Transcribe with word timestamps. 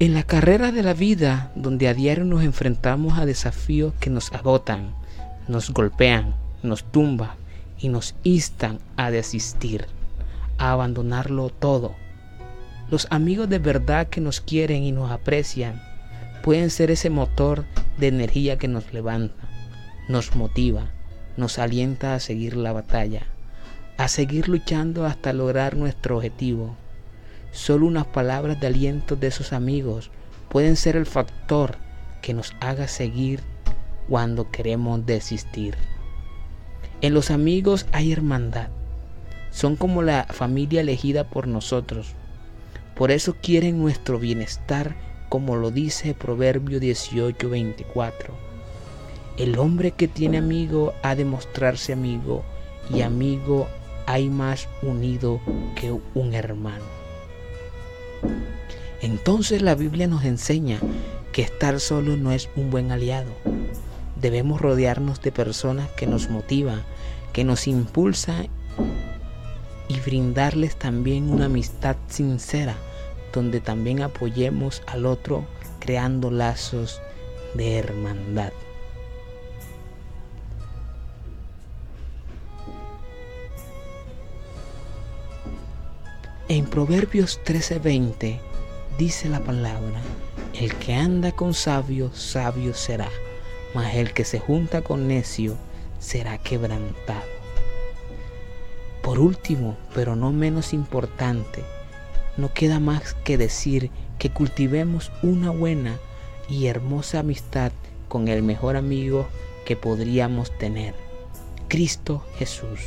En 0.00 0.14
la 0.14 0.22
carrera 0.22 0.70
de 0.70 0.84
la 0.84 0.94
vida, 0.94 1.50
donde 1.56 1.88
a 1.88 1.94
diario 1.94 2.24
nos 2.24 2.44
enfrentamos 2.44 3.18
a 3.18 3.26
desafíos 3.26 3.94
que 3.98 4.10
nos 4.10 4.32
agotan, 4.32 4.94
nos 5.48 5.70
golpean, 5.70 6.36
nos 6.62 6.84
tumban 6.84 7.30
y 7.80 7.88
nos 7.88 8.14
instan 8.22 8.78
a 8.96 9.10
desistir, 9.10 9.86
a 10.56 10.70
abandonarlo 10.70 11.50
todo. 11.50 11.96
Los 12.92 13.08
amigos 13.10 13.48
de 13.48 13.58
verdad 13.58 14.06
que 14.06 14.20
nos 14.20 14.40
quieren 14.40 14.84
y 14.84 14.92
nos 14.92 15.10
aprecian 15.10 15.82
pueden 16.44 16.70
ser 16.70 16.92
ese 16.92 17.10
motor 17.10 17.64
de 17.98 18.06
energía 18.06 18.56
que 18.56 18.68
nos 18.68 18.92
levanta, 18.92 19.48
nos 20.08 20.36
motiva, 20.36 20.92
nos 21.36 21.58
alienta 21.58 22.14
a 22.14 22.20
seguir 22.20 22.56
la 22.56 22.70
batalla, 22.70 23.22
a 23.96 24.06
seguir 24.06 24.48
luchando 24.48 25.06
hasta 25.06 25.32
lograr 25.32 25.76
nuestro 25.76 26.18
objetivo 26.18 26.76
Solo 27.50 27.86
unas 27.86 28.06
palabras 28.06 28.60
de 28.60 28.66
aliento 28.66 29.16
de 29.16 29.28
esos 29.28 29.52
amigos 29.52 30.10
pueden 30.48 30.76
ser 30.76 30.96
el 30.96 31.06
factor 31.06 31.76
que 32.22 32.34
nos 32.34 32.54
haga 32.60 32.88
seguir 32.88 33.40
cuando 34.08 34.50
queremos 34.50 35.04
desistir. 35.04 35.76
En 37.00 37.14
los 37.14 37.30
amigos 37.30 37.86
hay 37.92 38.12
hermandad. 38.12 38.68
Son 39.50 39.76
como 39.76 40.02
la 40.02 40.24
familia 40.24 40.80
elegida 40.80 41.24
por 41.24 41.46
nosotros. 41.46 42.14
Por 42.94 43.10
eso 43.10 43.36
quieren 43.40 43.78
nuestro 43.78 44.18
bienestar, 44.18 44.96
como 45.28 45.56
lo 45.56 45.70
dice 45.70 46.14
Proverbio 46.14 46.80
18:24. 46.80 48.34
El 49.36 49.58
hombre 49.58 49.92
que 49.92 50.08
tiene 50.08 50.38
amigo 50.38 50.92
ha 51.02 51.14
de 51.14 51.24
mostrarse 51.24 51.92
amigo, 51.92 52.42
y 52.92 53.02
amigo 53.02 53.68
hay 54.06 54.28
más 54.28 54.68
unido 54.82 55.40
que 55.76 55.92
un 56.14 56.34
hermano. 56.34 56.84
Entonces 59.00 59.62
la 59.62 59.74
Biblia 59.74 60.06
nos 60.06 60.24
enseña 60.24 60.80
que 61.32 61.42
estar 61.42 61.78
solo 61.80 62.16
no 62.16 62.32
es 62.32 62.48
un 62.56 62.70
buen 62.70 62.90
aliado. 62.90 63.30
Debemos 64.20 64.60
rodearnos 64.60 65.22
de 65.22 65.30
personas 65.30 65.88
que 65.90 66.06
nos 66.06 66.28
motivan, 66.30 66.82
que 67.32 67.44
nos 67.44 67.68
impulsan 67.68 68.48
y 69.88 70.00
brindarles 70.00 70.76
también 70.76 71.30
una 71.30 71.46
amistad 71.46 71.96
sincera, 72.08 72.74
donde 73.32 73.60
también 73.60 74.02
apoyemos 74.02 74.82
al 74.86 75.06
otro 75.06 75.44
creando 75.78 76.30
lazos 76.30 77.00
de 77.54 77.78
hermandad. 77.78 78.52
En 86.50 86.64
Proverbios 86.64 87.40
13:20 87.44 88.40
dice 88.96 89.28
la 89.28 89.40
palabra, 89.40 90.00
el 90.58 90.74
que 90.76 90.94
anda 90.94 91.30
con 91.32 91.52
sabio, 91.52 92.10
sabio 92.14 92.72
será, 92.72 93.10
mas 93.74 93.94
el 93.94 94.14
que 94.14 94.24
se 94.24 94.38
junta 94.38 94.80
con 94.80 95.06
necio 95.06 95.56
será 95.98 96.38
quebrantado. 96.38 97.28
Por 99.02 99.18
último, 99.18 99.76
pero 99.94 100.16
no 100.16 100.32
menos 100.32 100.72
importante, 100.72 101.64
no 102.38 102.54
queda 102.54 102.80
más 102.80 103.12
que 103.12 103.36
decir 103.36 103.90
que 104.18 104.30
cultivemos 104.30 105.12
una 105.22 105.50
buena 105.50 105.98
y 106.48 106.68
hermosa 106.68 107.18
amistad 107.18 107.72
con 108.08 108.26
el 108.26 108.42
mejor 108.42 108.76
amigo 108.76 109.28
que 109.66 109.76
podríamos 109.76 110.56
tener, 110.56 110.94
Cristo 111.68 112.24
Jesús, 112.38 112.80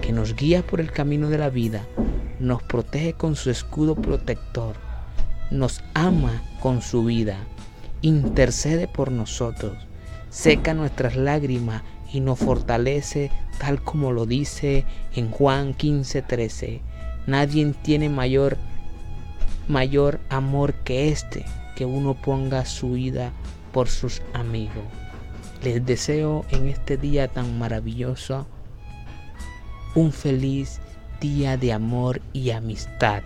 que 0.00 0.12
nos 0.12 0.34
guía 0.34 0.62
por 0.66 0.80
el 0.80 0.90
camino 0.92 1.28
de 1.28 1.36
la 1.36 1.50
vida, 1.50 1.84
nos 2.40 2.62
protege 2.62 3.12
con 3.12 3.36
su 3.36 3.50
escudo 3.50 3.94
protector, 3.94 4.74
nos 5.50 5.82
ama 5.94 6.42
con 6.60 6.80
su 6.82 7.04
vida, 7.04 7.36
intercede 8.02 8.88
por 8.88 9.12
nosotros, 9.12 9.76
seca 10.30 10.74
nuestras 10.74 11.16
lágrimas 11.16 11.82
y 12.12 12.20
nos 12.20 12.38
fortalece 12.38 13.30
tal 13.58 13.82
como 13.82 14.10
lo 14.10 14.26
dice 14.26 14.84
en 15.14 15.30
Juan 15.30 15.74
15:13. 15.74 16.80
Nadie 17.26 17.74
tiene 17.82 18.08
mayor 18.08 18.56
mayor 19.68 20.18
amor 20.30 20.74
que 20.82 21.10
este, 21.10 21.44
que 21.76 21.84
uno 21.84 22.14
ponga 22.14 22.64
su 22.64 22.92
vida 22.92 23.32
por 23.72 23.88
sus 23.88 24.22
amigos. 24.32 24.84
Les 25.62 25.84
deseo 25.84 26.44
en 26.50 26.68
este 26.68 26.96
día 26.96 27.28
tan 27.28 27.58
maravilloso 27.58 28.46
un 29.94 30.12
feliz 30.12 30.80
día 31.20 31.56
de 31.56 31.72
amor 31.72 32.20
y 32.32 32.50
amistad. 32.50 33.22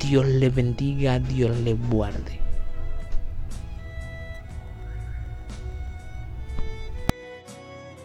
Dios 0.00 0.26
le 0.26 0.50
bendiga, 0.50 1.18
Dios 1.18 1.56
le 1.58 1.74
guarde. 1.74 2.47